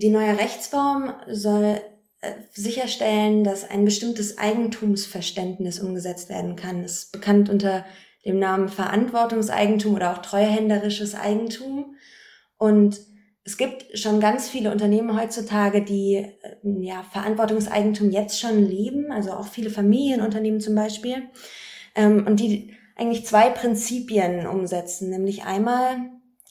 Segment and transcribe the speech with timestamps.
[0.00, 1.80] Die neue Rechtsform soll
[2.20, 6.82] äh, sicherstellen, dass ein bestimmtes Eigentumsverständnis umgesetzt werden kann.
[6.82, 7.84] Das ist bekannt unter
[8.24, 11.96] dem Namen Verantwortungseigentum oder auch treuhänderisches Eigentum.
[12.58, 13.00] Und
[13.44, 19.32] es gibt schon ganz viele Unternehmen heutzutage, die äh, ja, Verantwortungseigentum jetzt schon leben, also
[19.32, 21.24] auch viele Familienunternehmen zum Beispiel,
[21.96, 25.96] ähm, und die eigentlich zwei Prinzipien umsetzen, nämlich einmal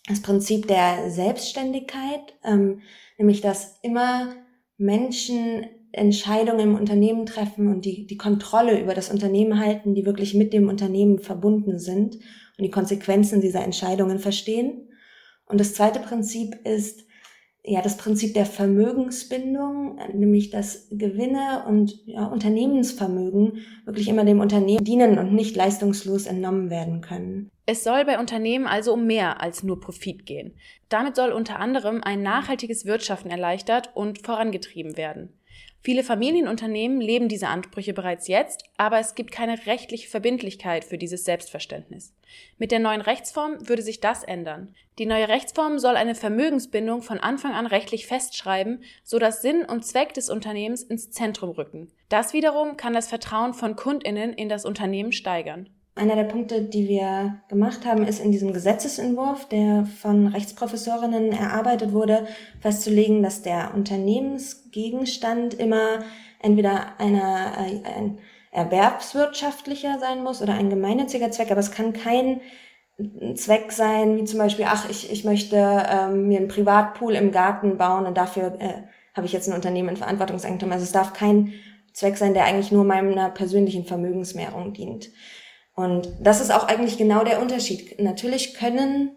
[0.08, 2.82] das Prinzip der Selbstständigkeit, ähm,
[3.18, 4.34] nämlich dass immer
[4.78, 10.34] Menschen Entscheidungen im Unternehmen treffen und die, die Kontrolle über das Unternehmen halten, die wirklich
[10.34, 14.90] mit dem Unternehmen verbunden sind und die Konsequenzen dieser Entscheidungen verstehen.
[15.46, 17.07] Und das zweite Prinzip ist
[17.68, 24.84] ja das Prinzip der Vermögensbindung, nämlich dass Gewinne und ja, Unternehmensvermögen wirklich immer dem Unternehmen
[24.84, 27.52] dienen und nicht leistungslos entnommen werden können.
[27.66, 30.54] Es soll bei Unternehmen also um mehr als nur Profit gehen.
[30.88, 35.37] Damit soll unter anderem ein nachhaltiges Wirtschaften erleichtert und vorangetrieben werden.
[35.82, 41.24] Viele Familienunternehmen leben diese Ansprüche bereits jetzt, aber es gibt keine rechtliche Verbindlichkeit für dieses
[41.24, 42.14] Selbstverständnis.
[42.58, 44.76] Mit der neuen Rechtsform würde sich das ändern.
[45.00, 49.86] Die neue Rechtsform soll eine Vermögensbindung von Anfang an rechtlich festschreiben, so dass Sinn und
[49.86, 51.90] Zweck des Unternehmens ins Zentrum rücken.
[52.10, 55.70] Das wiederum kann das Vertrauen von Kundinnen in das Unternehmen steigern.
[55.98, 61.92] Einer der Punkte, die wir gemacht haben, ist in diesem Gesetzesentwurf, der von Rechtsprofessorinnen erarbeitet
[61.92, 62.28] wurde,
[62.62, 66.00] festzulegen, dass der Unternehmensgegenstand immer
[66.42, 68.20] entweder einer, ein
[68.52, 72.42] erwerbswirtschaftlicher sein muss oder ein gemeinnütziger Zweck, aber es kann kein
[73.36, 77.78] Zweck sein, wie zum Beispiel, ach, ich, ich möchte ähm, mir einen Privatpool im Garten
[77.78, 80.72] bauen und dafür äh, habe ich jetzt ein Unternehmen in Verantwortungseigentum.
[80.72, 81.54] Also es darf kein
[81.94, 85.10] Zweck sein, der eigentlich nur meiner persönlichen Vermögensmehrung dient.
[85.78, 88.02] Und das ist auch eigentlich genau der Unterschied.
[88.02, 89.12] Natürlich können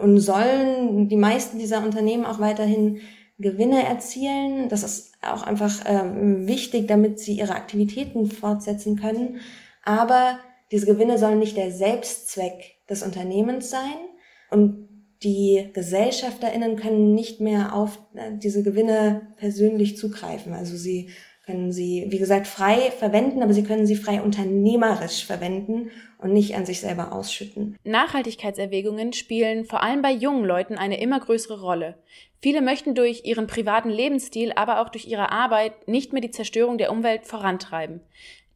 [0.00, 3.00] und sollen die meisten dieser Unternehmen auch weiterhin
[3.40, 4.68] Gewinne erzielen.
[4.68, 9.40] Das ist auch einfach ähm, wichtig, damit sie ihre Aktivitäten fortsetzen können.
[9.82, 10.38] Aber
[10.70, 13.96] diese Gewinne sollen nicht der Selbstzweck des Unternehmens sein.
[14.52, 14.88] Und
[15.24, 20.52] die GesellschafterInnen können nicht mehr auf äh, diese Gewinne persönlich zugreifen.
[20.52, 21.10] Also sie
[21.46, 26.56] können sie, wie gesagt, frei verwenden, aber sie können sie frei unternehmerisch verwenden und nicht
[26.56, 27.76] an sich selber ausschütten.
[27.84, 31.98] Nachhaltigkeitserwägungen spielen vor allem bei jungen Leuten eine immer größere Rolle.
[32.40, 36.78] Viele möchten durch ihren privaten Lebensstil, aber auch durch ihre Arbeit nicht mehr die Zerstörung
[36.78, 38.00] der Umwelt vorantreiben.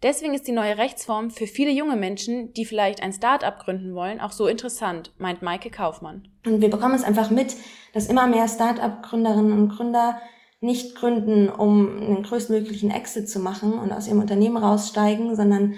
[0.02, 4.20] Deswegen ist die neue Rechtsform für viele junge Menschen, die vielleicht ein Start-up gründen wollen,
[4.20, 6.28] auch so interessant, meint Maike Kaufmann.
[6.46, 7.56] Und wir bekommen es einfach mit,
[7.92, 10.20] dass immer mehr Start-up-Gründerinnen und Gründer
[10.60, 15.74] nicht gründen, um einen größtmöglichen Exit zu machen und aus ihrem Unternehmen raussteigen, sondern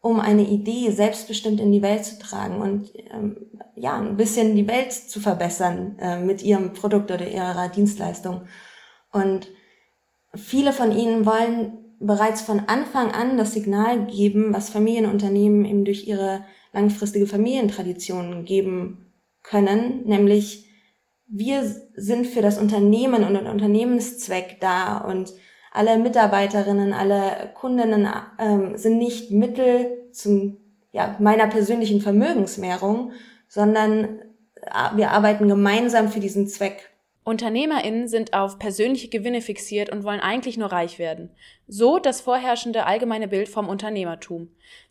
[0.00, 3.36] um eine Idee selbstbestimmt in die Welt zu tragen und ähm,
[3.76, 8.42] ja, ein bisschen die Welt zu verbessern äh, mit ihrem Produkt oder ihrer Dienstleistung.
[9.12, 9.48] Und
[10.34, 16.06] viele von ihnen wollen bereits von Anfang an das Signal geben, was Familienunternehmen eben durch
[16.06, 19.12] ihre langfristige Familientradition geben
[19.42, 20.71] können, nämlich
[21.26, 25.32] wir sind für das Unternehmen und den Unternehmenszweck da und
[25.72, 28.06] alle Mitarbeiterinnen, alle Kundinnen
[28.38, 30.58] ähm, sind nicht Mittel zum
[30.92, 33.12] ja, meiner persönlichen Vermögensmehrung,
[33.48, 34.20] sondern
[34.56, 36.90] äh, wir arbeiten gemeinsam für diesen Zweck.
[37.24, 41.30] UnternehmerInnen sind auf persönliche Gewinne fixiert und wollen eigentlich nur reich werden.
[41.68, 44.50] So das vorherrschende allgemeine Bild vom Unternehmertum.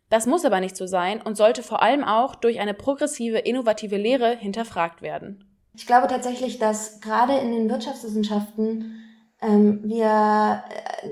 [0.09, 3.97] Das muss aber nicht so sein und sollte vor allem auch durch eine progressive, innovative
[3.97, 5.50] Lehre hinterfragt werden.
[5.74, 9.02] Ich glaube tatsächlich, dass gerade in den Wirtschaftswissenschaften
[9.42, 11.08] ähm, wir äh,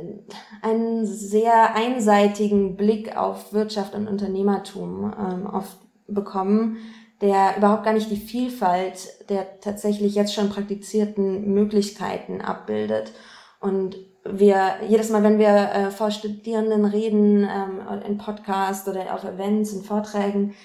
[0.62, 5.78] einen sehr einseitigen Blick auf Wirtschaft und Unternehmertum ähm, oft
[6.08, 6.78] bekommen,
[7.22, 13.12] der überhaupt gar nicht die Vielfalt der tatsächlich jetzt schon praktizierten Möglichkeiten abbildet.
[13.59, 19.24] Und wir jedes Mal, wenn wir äh, vor Studierenden reden, ähm, in Podcasts oder auf
[19.24, 20.56] Events, in Vorträgen,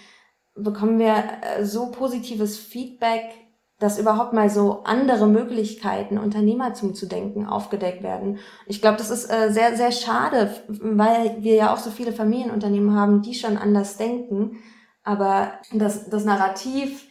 [0.54, 3.43] bekommen wir äh, so positives Feedback
[3.84, 8.38] dass überhaupt mal so andere Möglichkeiten, Unternehmertum zu denken, aufgedeckt werden.
[8.66, 12.96] Ich glaube, das ist äh, sehr, sehr schade, weil wir ja auch so viele Familienunternehmen
[12.96, 14.62] haben, die schon anders denken.
[15.02, 17.06] Aber das, das Narrativ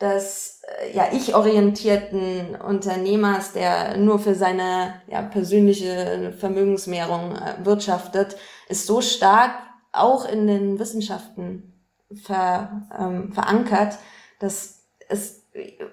[0.00, 8.36] des äh, ja, ich-orientierten Unternehmers, der nur für seine ja, persönliche Vermögensmehrung äh, wirtschaftet,
[8.68, 9.54] ist so stark
[9.90, 11.82] auch in den Wissenschaften
[12.14, 13.98] ver, ähm, verankert,
[14.38, 15.41] dass es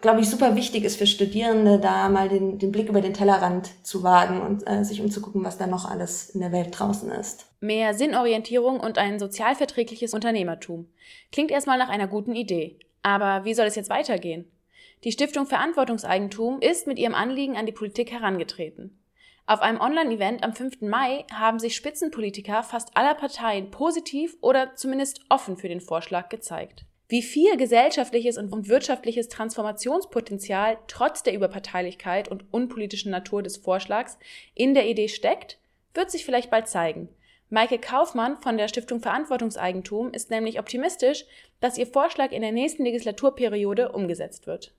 [0.01, 3.69] glaube ich, super wichtig ist für Studierende, da mal den, den Blick über den Tellerrand
[3.85, 7.47] zu wagen und äh, sich umzugucken, was da noch alles in der Welt draußen ist.
[7.59, 10.87] Mehr Sinnorientierung und ein sozialverträgliches Unternehmertum.
[11.31, 12.77] Klingt erstmal nach einer guten Idee.
[13.01, 14.49] Aber wie soll es jetzt weitergehen?
[15.03, 18.97] Die Stiftung Verantwortungseigentum ist mit ihrem Anliegen an die Politik herangetreten.
[19.45, 20.81] Auf einem Online-Event am 5.
[20.81, 26.85] Mai haben sich Spitzenpolitiker fast aller Parteien positiv oder zumindest offen für den Vorschlag gezeigt.
[27.11, 34.19] Wie viel gesellschaftliches und wirtschaftliches Transformationspotenzial trotz der Überparteilichkeit und unpolitischen Natur des Vorschlags
[34.53, 35.57] in der Idee steckt,
[35.95, 37.09] wird sich vielleicht bald zeigen.
[37.49, 41.25] Maike Kaufmann von der Stiftung Verantwortungseigentum ist nämlich optimistisch,
[41.59, 44.71] dass ihr Vorschlag in der nächsten Legislaturperiode umgesetzt wird.